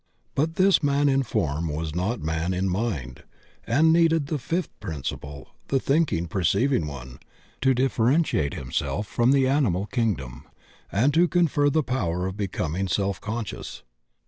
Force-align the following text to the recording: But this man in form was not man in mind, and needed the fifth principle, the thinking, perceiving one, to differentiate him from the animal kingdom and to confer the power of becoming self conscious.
But 0.33 0.55
this 0.55 0.81
man 0.81 1.07
in 1.07 1.21
form 1.21 1.67
was 1.69 1.93
not 1.93 2.21
man 2.23 2.55
in 2.55 2.67
mind, 2.67 3.21
and 3.67 3.93
needed 3.93 4.25
the 4.25 4.39
fifth 4.39 4.71
principle, 4.79 5.49
the 5.67 5.79
thinking, 5.79 6.27
perceiving 6.27 6.87
one, 6.87 7.19
to 7.61 7.75
differentiate 7.75 8.55
him 8.55 8.71
from 8.71 9.31
the 9.31 9.47
animal 9.47 9.85
kingdom 9.85 10.47
and 10.91 11.13
to 11.13 11.27
confer 11.27 11.69
the 11.69 11.83
power 11.83 12.25
of 12.25 12.35
becoming 12.35 12.87
self 12.87 13.21
conscious. 13.21 13.83